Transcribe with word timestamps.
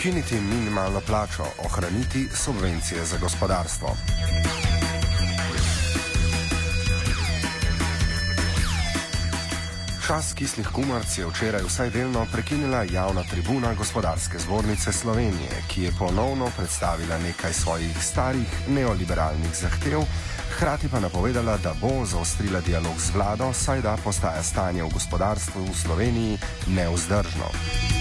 ukiniti 0.00 0.40
minimalno 0.40 1.00
plačo, 1.00 1.44
ohraniti 1.64 2.28
subvencije 2.34 3.04
za 3.04 3.18
gospodarstvo. 3.18 3.96
Čas 10.06 10.32
kislih 10.34 10.68
kumarc 10.68 11.18
je 11.18 11.26
včeraj 11.26 11.62
vsaj 11.62 11.90
delno 11.90 12.26
prekinila 12.32 12.82
javna 12.82 13.22
tribuna 13.30 13.74
gospodarske 13.74 14.38
zbornice 14.38 14.92
Slovenije, 14.92 15.62
ki 15.68 15.82
je 15.82 15.92
ponovno 15.98 16.50
predstavila 16.56 17.18
nekaj 17.18 17.52
svojih 17.52 18.04
starih 18.04 18.68
neoliberalnih 18.68 19.54
zahtev, 19.60 20.00
hkrati 20.56 20.88
pa 20.88 21.00
napovedala, 21.00 21.56
da 21.56 21.74
bo 21.80 22.04
zaostrila 22.04 22.60
dialog 22.60 22.96
z 22.98 23.14
vlado, 23.14 23.52
saj 23.52 23.80
da 23.80 23.96
postaja 24.04 24.42
stanje 24.42 24.82
v 24.82 24.92
gospodarstvu 24.92 25.62
v 25.62 25.76
Sloveniji 25.76 26.38
neuzdržno. 26.66 27.99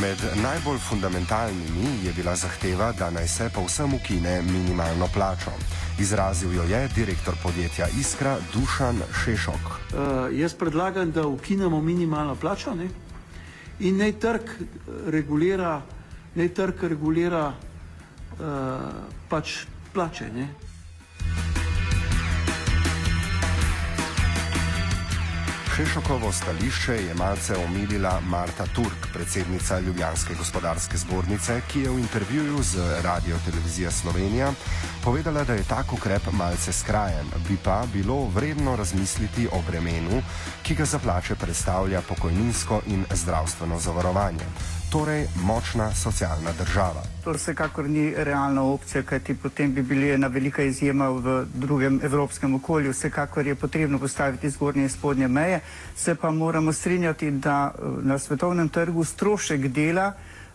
Med 0.00 0.16
najbolj 0.42 0.78
fundamentalnimi 0.78 2.04
je 2.04 2.12
bila 2.12 2.36
zahteva, 2.36 2.92
da 2.92 3.10
naj 3.10 3.28
se 3.28 3.50
povsem 3.54 3.94
ukine 3.94 4.42
minimalno 4.42 5.08
plačo. 5.14 5.50
Izrazil 6.00 6.54
jo 6.54 6.62
je 6.62 6.88
direktor 6.94 7.34
podjetja 7.42 7.86
Iskra 8.00 8.36
Dušan 8.54 9.02
Šešok. 9.24 9.66
Uh, 9.66 10.38
jaz 10.38 10.54
predlagam, 10.54 11.12
da 11.12 11.26
ukinemo 11.26 11.80
minimalno 11.80 12.34
plačo 12.34 12.74
ne? 12.74 12.88
in 13.80 13.96
naj 13.96 14.12
trg 14.12 14.40
regulira, 15.06 15.82
naj 16.34 16.48
trg 16.48 16.82
regulira 16.82 17.52
uh, 17.52 18.46
pač 19.28 19.66
plače. 19.92 20.30
Ne? 20.34 20.48
Šešokovo 25.76 26.32
stališče 26.32 26.92
je 26.92 27.14
malce 27.14 27.54
omilila 27.56 28.20
Marta 28.20 28.66
Turk, 28.74 29.06
predsednica 29.12 29.78
Ljubljanske 29.80 30.34
gospodarske 30.34 30.96
zbornice, 30.96 31.60
ki 31.72 31.80
je 31.80 31.90
v 31.90 31.98
intervjuju 31.98 32.62
z 32.62 33.00
Radio 33.02 33.36
Televizija 33.44 33.90
Slovenija 33.90 34.52
povedala, 35.04 35.44
da 35.44 35.54
je 35.54 35.64
tak 35.68 35.92
ukrep 35.92 36.28
malce 36.32 36.72
skrajen, 36.72 37.26
bi 37.48 37.56
pa 37.64 37.84
bilo 37.92 38.28
vredno 38.34 38.76
razmisliti 38.76 39.48
o 39.52 39.62
bremenu, 39.70 40.22
ki 40.62 40.74
ga 40.74 40.84
za 40.84 40.98
plače 40.98 41.34
predstavlja 41.34 42.02
pokojninsko 42.08 42.82
in 42.86 43.04
zdravstveno 43.14 43.78
zavarovanje 43.80 44.44
torej 44.92 45.26
močna 45.44 45.94
socialna 45.94 46.52
država. 46.58 47.02
To 47.24 47.32
vsekakor 47.32 47.88
ni 47.88 48.14
realna 48.16 48.62
opcija, 48.62 49.02
kajti 49.02 49.34
potem 49.34 49.74
bi 49.74 49.82
bili 49.82 50.10
ena 50.10 50.26
velika 50.26 50.62
izjema 50.62 51.08
v 51.08 51.44
drugem 51.54 52.00
evropskem 52.02 52.54
okolju. 52.54 52.90
Vsekakor 52.90 53.46
je 53.46 53.54
potrebno 53.54 53.98
postaviti 53.98 54.50
zgornje 54.50 54.82
in 54.82 54.88
spodnje 54.88 55.28
meje, 55.28 55.60
se 55.96 56.14
pa 56.14 56.30
moramo 56.30 56.72
strinjati, 56.72 57.30
da 57.30 57.72
eh, 57.74 57.82
na 58.02 58.18
svetovnem 58.18 58.68
trgu 58.68 59.04
strošek 59.04 59.68
dela 59.68 60.12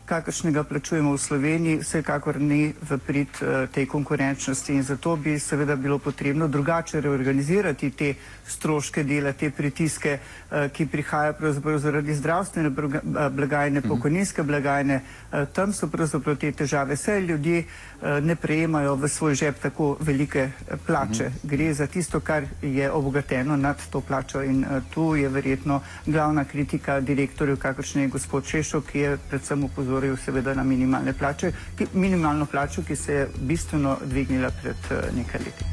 kakršnega 0.08 0.64
plačujemo 0.64 1.12
v 1.12 1.20
Sloveniji, 1.20 1.80
vsekakor 1.84 2.40
ni 2.40 2.72
v 2.72 2.98
prid 2.98 3.28
uh, 3.44 3.68
tej 3.68 3.86
konkurenčnosti 3.92 4.74
in 4.74 4.84
zato 4.84 5.16
bi 5.20 5.36
seveda 5.40 5.76
bilo 5.76 6.00
potrebno 6.00 6.48
drugače 6.48 7.02
reorganizirati 7.02 7.92
te 7.92 8.14
stroške 8.48 9.04
dela, 9.04 9.34
te 9.34 9.52
pritiske, 9.52 10.20
uh, 10.20 10.72
ki 10.72 10.88
prihajajo 10.88 11.34
pravzaprav 11.34 11.80
zaradi 11.80 12.16
zdravstvene 12.16 12.72
eh, 12.72 13.30
blagajne, 13.30 13.80
mhm. 13.80 13.90
pokojninske 13.90 14.44
blagajne. 14.44 15.02
Uh, 15.32 15.44
tam 15.54 15.74
so 15.74 15.92
pravzaprav 15.92 16.40
te 16.40 16.52
težave. 16.52 16.96
Vse 16.96 17.20
ljudje 17.22 17.66
uh, 17.66 18.24
ne 18.24 18.36
prejemajo 18.36 18.96
v 18.96 19.12
svoj 19.12 19.36
žep 19.36 19.60
tako 19.60 19.98
velike 20.00 20.52
plače. 20.88 21.30
Mhm. 21.30 21.52
Gre 21.52 21.74
za 21.74 21.88
tisto, 21.88 22.20
kar 22.20 22.48
je 22.62 22.92
obogateno 22.92 23.58
nad 23.58 23.84
to 23.92 24.02
plačo 24.02 24.42
in 24.44 24.64
uh, 24.64 24.80
tu 24.94 25.16
je 25.16 25.30
verjetno 25.30 25.82
glavna 26.06 26.46
kritika 26.46 27.00
direktorju, 27.00 27.58
kakršen 27.58 28.02
je 28.02 28.08
gospod 28.08 28.48
Šešo, 28.48 28.82
ki 28.82 29.00
je 29.00 29.18
predvsem 29.30 29.64
upozoril 29.64 29.97
opozoril 29.98 30.18
seveda 30.18 30.54
na 30.54 30.64
minimalne 30.64 31.14
plače, 31.14 31.52
ki, 31.78 31.88
minimalno 31.94 32.46
plačo, 32.46 32.84
ki 32.84 32.96
se 32.96 33.14
je 33.14 33.28
bistveno 33.38 33.98
dvignila 34.06 34.52
pred 34.62 34.76
uh, 34.92 35.16
nekaj 35.16 35.40
leti. 35.40 35.66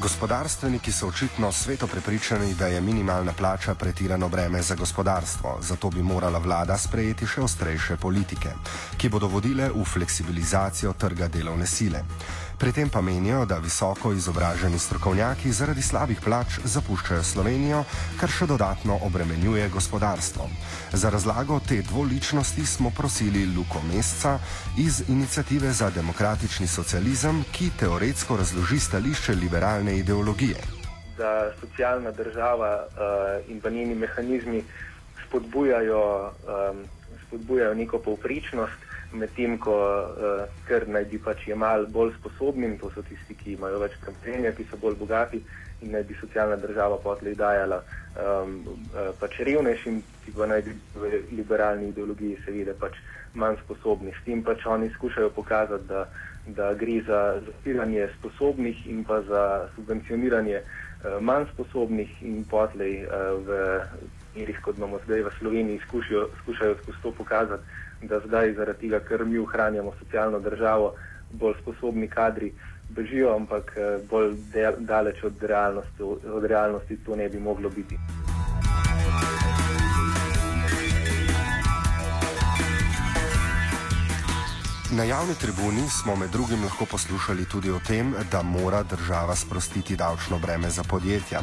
Gospodarstveniki 0.00 0.92
so 0.92 1.08
očitno 1.08 1.52
sveto 1.52 1.86
prepričani, 1.86 2.54
da 2.54 2.66
je 2.66 2.80
minimalna 2.80 3.32
plača 3.32 3.74
pretirano 3.74 4.28
breme 4.28 4.62
za 4.62 4.74
gospodarstvo, 4.74 5.58
zato 5.60 5.90
bi 5.90 6.02
morala 6.02 6.38
vlada 6.38 6.78
sprejeti 6.78 7.26
še 7.26 7.40
ostrejše 7.40 7.96
politike, 7.96 8.52
ki 8.96 9.08
bodo 9.08 9.28
vodile 9.28 9.70
v 9.74 9.84
fleksibilizacijo 9.84 10.92
trga 10.92 11.28
delovne 11.28 11.66
sile. 11.66 12.04
Pri 12.58 12.72
tem 12.72 12.88
pa 12.90 13.00
menijo, 13.00 13.44
da 13.46 13.58
visoko 13.62 14.10
izobraženi 14.12 14.78
strokovnjaki 14.78 15.52
zaradi 15.54 15.82
slabih 15.82 16.18
plač 16.20 16.56
zapuščajo 16.64 17.22
Slovenijo, 17.22 17.84
kar 18.18 18.32
še 18.34 18.48
dodatno 18.50 18.96
obremenjuje 19.06 19.68
gospodarstvo. 19.70 20.48
Za 20.92 21.12
razlago 21.14 21.60
te 21.68 21.78
dvoličnosti 21.86 22.66
smo 22.66 22.90
prosili 22.90 23.44
Luko 23.46 23.78
Mesca 23.86 24.40
iz 24.78 25.04
Inicijative 25.08 25.70
za 25.70 25.92
demokratični 25.94 26.66
socializem, 26.66 27.44
ki 27.54 27.70
teoretsko 27.78 28.40
razloži 28.42 28.80
stališče 28.88 29.38
liberalne 29.38 29.94
ideologije. 30.02 30.58
Da 31.18 31.52
socialna 31.60 32.10
država 32.10 32.72
uh, 32.82 33.50
in 33.50 33.60
pa 33.60 33.70
njeni 33.70 33.94
mehanizmi 33.94 34.64
spodbujajo, 35.28 36.02
um, 36.26 36.84
spodbujajo 37.22 37.74
neko 37.74 37.98
povpričnost 37.98 38.87
medtem 39.12 39.58
ko 39.58 39.74
uh, 39.74 40.44
kar 40.68 40.86
naj 40.88 41.04
bi 41.10 41.18
pač 41.18 41.46
jemali 41.48 41.86
bolj 41.92 42.12
sposobnim, 42.18 42.76
to 42.78 42.90
so 42.94 43.02
tisti, 43.02 43.34
ki 43.34 43.54
imajo 43.56 43.80
več 43.80 43.96
premoženja, 44.02 44.52
ki 44.56 44.66
so 44.70 44.76
bolj 44.80 44.98
bogati 45.00 45.40
in 45.82 45.92
naj 45.94 46.04
bi 46.08 46.16
socialna 46.20 46.56
država 46.58 46.98
potlej 47.02 47.36
dajala 47.38 47.78
um, 48.18 48.58
pač 49.20 49.38
revnejšim, 49.46 50.00
ki 50.24 50.34
pa 50.36 50.48
naj 50.50 50.64
bi 50.66 50.74
v 50.98 51.22
liberalni 51.38 51.92
ideologiji 51.92 52.40
seveda 52.44 52.74
pač 52.80 52.98
manj 53.38 53.60
sposobni. 53.62 54.12
S 54.12 54.24
tem 54.26 54.42
pač 54.42 54.66
oni 54.66 54.90
skušajo 54.96 55.30
pokazati, 55.36 55.86
da, 55.88 56.04
da 56.56 56.72
gre 56.74 57.00
za 57.06 57.22
zapiranje 57.46 58.08
sposobnih 58.18 58.86
in 58.90 59.04
pa 59.04 59.22
za 59.22 59.44
subvencioniranje 59.76 60.60
uh, 60.60 61.20
manj 61.22 61.48
sposobnih 61.54 62.22
in 62.26 62.44
potlej 62.50 63.04
uh, 63.06 63.38
v 63.46 63.58
merih, 64.38 64.58
kot 64.62 64.76
imamo 64.76 65.00
zdaj 65.04 65.22
v 65.22 65.30
Sloveniji, 65.38 65.80
skušajo, 65.86 66.28
skušajo 66.42 66.74
skozi 66.82 66.98
to 67.02 67.12
pokazati, 67.12 67.64
da 68.02 68.20
zdaj 68.26 68.52
zaradi 68.54 68.80
tega, 68.80 69.00
ker 69.00 69.24
mi 69.24 69.38
ohranjamo 69.38 69.92
socialno 69.98 70.40
državo, 70.40 70.94
bolj 71.32 71.54
sposobni 71.62 72.08
kadri 72.08 72.52
bežijo, 72.88 73.34
ampak 73.34 73.72
eh, 73.76 73.98
bolj 74.10 74.34
del, 74.52 74.74
daleč 74.78 75.24
od 75.24 75.42
realnosti, 75.42 76.02
od 76.32 76.44
realnosti 76.44 76.98
to 77.06 77.16
ne 77.16 77.28
bi 77.28 77.38
moglo 77.38 77.70
biti. 77.70 77.98
Na 84.90 85.04
javni 85.04 85.34
tribuni 85.34 85.84
smo 85.88 86.16
med 86.16 86.30
drugim 86.30 86.62
lahko 86.64 86.86
poslušali 86.90 87.44
tudi 87.44 87.70
o 87.70 87.80
tem, 87.86 88.14
da 88.32 88.42
mora 88.42 88.82
država 88.82 89.36
sprostiti 89.36 89.96
davčno 89.96 90.38
breme 90.38 90.70
za 90.70 90.82
podjetja, 90.82 91.42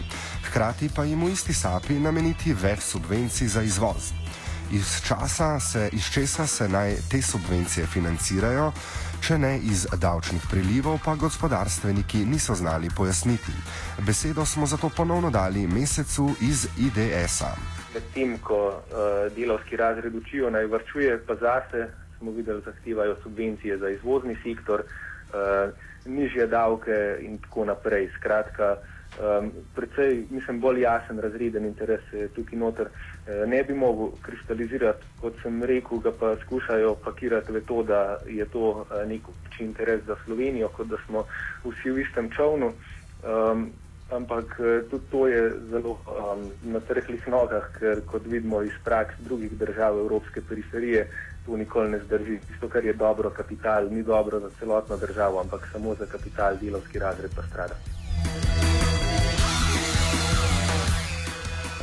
hkrati 0.50 0.90
pa 0.96 1.04
jim 1.04 1.24
v 1.24 1.32
isti 1.32 1.54
sapi 1.54 1.94
nameniti 1.94 2.54
več 2.54 2.80
subvencij 2.80 3.48
za 3.48 3.62
izvoz 3.62 4.12
iz 4.72 5.02
se, 5.60 5.90
iz 5.92 6.10
česa 6.14 6.48
se 6.48 6.70
naj 6.70 6.96
te 7.12 7.22
subvencije 7.22 7.88
financirajo, 7.88 8.72
če 9.22 9.38
ne 9.38 9.58
iz 9.58 9.88
davčnih 10.02 10.42
prilivov, 10.52 11.00
pa 11.06 11.16
gospodarstveniki 11.16 12.26
niso 12.26 12.56
znali 12.56 12.90
pojasniti. 12.98 13.52
Besedo 14.08 14.46
smo 14.46 14.66
zato 14.66 14.90
ponovno 14.98 15.30
dali 15.30 15.68
mesecu 15.68 16.30
iz 16.42 16.68
IDS-a. 16.78 17.56
Medtem 17.94 18.38
ko 18.38 18.68
uh, 18.68 19.36
delovski 19.36 19.78
razred 19.78 20.16
učijo 20.16 20.50
naj 20.50 20.66
vrčuje, 20.66 21.20
pa 21.28 21.36
zase 21.36 21.88
smo 22.18 22.32
videli, 22.32 22.62
da 22.62 22.72
zahtevajo 22.72 23.16
subvencije 23.24 23.78
za 23.78 23.90
izvozni 23.90 24.38
sektor, 24.44 24.82
uh, 24.82 25.74
nižje 26.06 26.48
davke 26.48 27.18
in 27.22 27.38
tako 27.38 27.66
naprej. 27.66 28.10
Skratka, 28.20 28.76
um, 29.20 29.52
predvsej, 29.76 30.26
mislim, 30.30 30.60
bolj 30.60 30.82
jasen 30.82 31.20
razreden 31.20 31.66
interes 31.66 32.04
tukaj 32.36 32.60
noter. 32.60 32.90
Eh, 33.28 33.46
ne 33.48 33.64
bi 33.64 33.74
mogel 33.74 34.12
kristalizirati, 34.22 35.06
kot 35.22 35.40
sem 35.42 35.64
rekel, 35.64 35.98
ga 35.98 36.12
pa 36.20 36.36
skušajo 36.44 36.92
pakirati 37.06 37.52
v 37.52 37.62
to, 37.66 37.82
da 37.84 38.18
je 38.30 38.46
to 38.46 38.86
eh, 38.86 39.06
nek 39.10 39.22
interes 39.60 40.04
za 40.06 40.16
Slovenijo, 40.26 40.70
kot 40.70 40.88
da 40.88 40.98
smo 41.08 41.24
vsi 41.64 41.92
v 41.92 42.04
istem 42.06 42.30
čovnu. 42.30 42.70
Um, 43.26 43.72
ampak 44.12 44.60
eh, 44.60 44.86
tudi 44.92 45.10
to 45.12 45.28
je 45.28 45.42
zelo 45.72 45.98
um, 46.06 46.46
na 46.70 46.80
trhlih 46.80 47.28
nogah, 47.28 47.66
ker 47.80 48.06
kot 48.06 48.30
vidimo 48.30 48.62
iz 48.62 48.78
praks 48.84 49.18
drugih 49.26 49.58
držav 49.58 49.98
Evropske 50.06 50.46
periferije, 50.46 51.10
to 51.46 51.58
nikoli 51.58 51.90
ne 51.90 52.06
zdrži. 52.06 52.40
Tisto, 52.46 52.70
kar 52.70 52.86
je 52.86 52.94
dobro 52.94 53.30
kapital, 53.30 53.90
ni 53.90 54.04
dobro 54.04 54.40
za 54.40 54.54
celotno 54.60 54.98
državo, 54.98 55.42
ampak 55.42 55.66
samo 55.74 55.96
za 55.96 56.06
kapital 56.06 56.62
delovski 56.62 57.00
razred 57.00 57.32
pa 57.36 57.42
strada. 57.50 58.05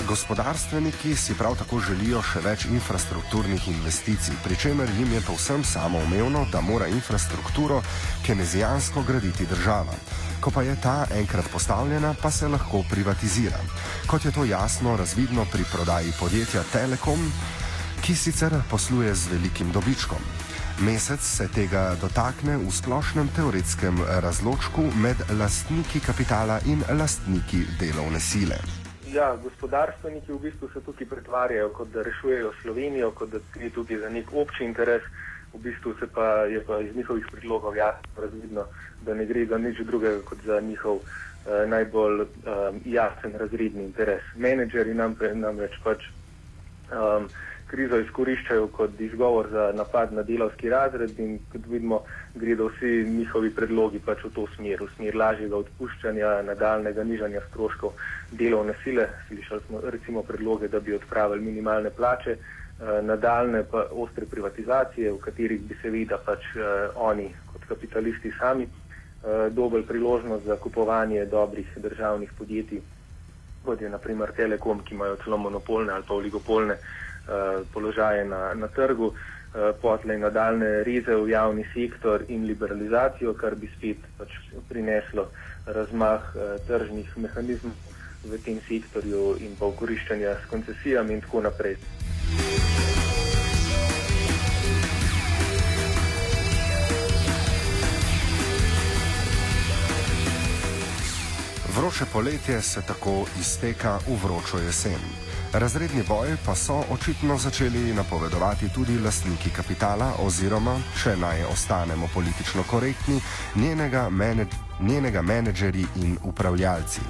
Gospodarstveniki 0.06 1.16
si 1.16 1.34
prav 1.34 1.54
tako 1.58 1.78
želijo 1.81 2.22
še 2.26 2.40
več 2.43 2.64
infrastrukturnih 2.66 3.69
investicij, 3.69 4.34
pri 4.44 4.56
čemer 4.56 4.90
jim 4.99 5.12
je 5.12 5.20
povsem 5.26 5.64
samoumevno, 5.64 6.46
da 6.52 6.60
mora 6.60 6.88
infrastrukturo 6.90 7.82
kenezijansko 8.26 9.02
graditi 9.06 9.46
država. 9.46 9.94
Ko 10.40 10.50
pa 10.50 10.62
je 10.62 10.75
ta 10.82 11.06
enkrat 11.14 11.49
postavljena, 11.52 12.14
pa 12.22 12.31
se 12.31 12.49
lahko 12.49 12.82
privatizira. 12.90 13.60
Kot 14.06 14.25
je 14.25 14.32
to 14.32 14.44
jasno 14.44 14.96
razvidno 14.96 15.46
pri 15.52 15.64
prodaji 15.72 16.12
podjetja 16.19 16.64
Telekom, 16.72 17.32
ki 18.02 18.16
sicer 18.16 18.58
posluje 18.70 19.14
z 19.14 19.37
velikim 19.37 19.72
dobičkom. 19.72 20.31
Mesec 20.82 21.22
se 21.22 21.49
tega 21.49 21.93
dotakne 22.00 22.56
v 22.58 22.70
splošnem 22.75 23.28
teoretskem 23.37 24.02
razločku 24.25 24.90
med 24.96 25.26
lastniki 25.38 26.00
kapitala 26.00 26.60
in 26.66 26.82
lastniki 26.90 27.66
delovne 27.78 28.20
sile. 28.20 28.81
Ja, 29.12 29.37
gospodarstveniki 29.37 30.32
v 30.32 30.38
bistvu 30.41 30.69
se 30.73 30.81
tukaj 30.81 31.06
pretvarjajo, 31.06 31.69
kot 31.76 31.91
da 31.93 32.03
rešujejo 32.03 32.53
Slovenijo, 32.62 33.11
kot 33.11 33.31
da 33.35 33.41
gre 33.55 33.69
tukaj 33.70 33.99
za 34.00 34.09
nek 34.09 34.32
obči 34.32 34.64
interes. 34.64 35.03
V 35.53 35.61
bistvu 35.61 35.93
se 36.00 36.06
pa 36.14 36.26
je 36.49 36.62
pa 36.64 36.81
iz 36.81 36.97
njihovih 36.97 37.26
predlogov 37.32 37.76
jasno 37.76 38.23
razvidno, 38.23 38.64
da 39.05 39.14
ne 39.14 39.26
gre 39.26 39.44
za 39.47 39.59
nič 39.59 39.82
drugega 39.85 40.23
kot 40.25 40.38
za 40.47 40.61
njihov 40.61 40.97
eh, 40.97 41.67
najbolj 41.67 42.23
eh, 42.23 42.26
jasen 42.85 43.37
razredni 43.37 43.85
interes. 43.85 44.23
Menedžeri 44.37 44.94
nam, 44.94 45.17
namreč 45.35 45.76
pač. 45.85 46.09
Um, 46.93 47.29
krizo 47.73 47.99
izkoriščajo 47.99 48.67
kot 48.77 49.01
izgovor 49.01 49.47
za 49.51 49.71
napad 49.77 50.13
na 50.13 50.23
delovski 50.29 50.69
razred 50.71 51.19
in 51.25 51.39
kot 51.53 51.67
vidimo, 51.73 52.03
gredo 52.35 52.69
vsi 52.69 52.91
njihovi 53.09 53.51
predlogi 53.57 54.01
pač 54.07 54.25
v 54.27 54.31
to 54.37 54.45
smer, 54.57 54.83
v 54.85 54.89
smer 54.97 55.17
lažjega 55.17 55.57
odpuščanja, 55.57 56.33
nadaljnega 56.51 57.05
nižanja 57.09 57.41
stroškov 57.49 57.95
delovne 58.43 58.77
sile. 58.85 59.07
Slišali 59.29 59.65
smo 59.67 59.81
recimo 59.95 60.23
predloge, 60.29 60.69
da 60.69 60.81
bi 60.81 60.95
odpravili 60.99 61.47
minimalne 61.49 61.91
plače, 61.97 62.37
eh, 62.37 62.99
nadaljne 63.09 63.65
pa 63.71 63.87
ostre 64.05 64.29
privatizacije, 64.29 65.13
v 65.13 65.21
katerih 65.25 65.63
bi 65.69 65.79
seveda 65.83 66.19
pač 66.27 66.51
eh, 66.57 66.99
oni 67.09 67.31
kot 67.53 67.65
kapitalisti 67.69 68.35
sami 68.39 68.67
eh, 68.69 69.49
dobili 69.51 69.87
priložnost 69.89 70.45
za 70.45 70.57
kupovanje 70.57 71.25
dobrih 71.25 71.73
državnih 71.77 72.37
podjetij, 72.39 72.83
kot 73.65 73.81
je 73.81 73.89
naprimer 73.89 74.37
Telekom, 74.37 74.85
ki 74.85 74.95
imajo 74.95 75.17
celo 75.25 75.39
monopolne 75.39 75.97
ali 75.97 76.05
pa 76.09 76.15
oligopolne 76.21 76.77
Eh, 76.77 77.12
položaje 77.73 78.25
na, 78.25 78.55
na 78.55 78.69
trgu, 78.69 79.13
eh, 79.13 79.73
potlej 79.83 80.19
nadaljne 80.19 80.83
reze 80.85 81.15
v 81.15 81.29
javni 81.31 81.65
sektor 81.75 82.25
in 82.29 82.47
liberalizacijo, 82.47 83.35
kar 83.35 83.55
bi 83.55 83.71
spet 83.77 83.99
pač 84.19 84.31
prineslo 84.69 85.29
razmah 85.67 86.21
eh, 86.35 86.59
tržnih 86.67 87.17
mehanizmov 87.17 87.77
v 88.25 88.39
tem 88.39 88.61
sektorju 88.69 89.37
in 89.43 89.57
pa 89.59 89.67
okoriščanja 89.67 90.37
s 90.43 90.51
koncesijami 90.51 91.15
in 91.15 91.21
tako 91.21 91.41
naprej. 91.43 91.77
Vroče 101.73 102.05
poletje 102.13 102.63
se 102.63 102.83
tako 102.87 103.27
izteka 103.41 103.99
v 104.07 104.15
vročo 104.23 104.59
jesen. 104.59 105.22
Razredni 105.52 106.02
boj 106.08 106.37
pa 106.46 106.54
so 106.54 106.84
očitno 106.90 107.38
začeli 107.38 107.93
napovedovati 107.94 108.69
tudi 108.69 108.99
lastniki 108.99 109.50
kapitala 109.50 110.12
oziroma, 110.25 110.78
če 111.02 111.16
naj 111.16 111.44
ostanemo 111.44 112.08
politično 112.14 112.64
korektni, 112.70 113.20
njenega, 113.54 114.08
menedž 114.10 114.56
njenega 114.81 115.22
menedžeri 115.22 115.87
in 115.96 116.19
upravljalci. 116.22 117.00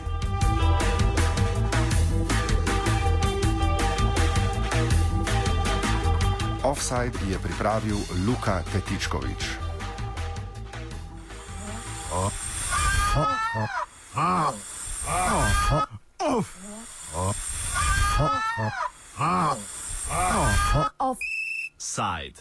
Offside 6.62 7.18
je 7.30 7.38
pripravil 7.38 7.96
Luka 8.26 8.62
Tetičkovič. 8.72 9.44
Oh. 12.12 12.32
Oh. 13.16 13.26
Oh. 13.56 13.68
Oh. 14.16 14.54
Oh. 15.70 15.86
Oh. 16.20 16.44
Oh. 17.16 17.51
Offside. 21.00 22.34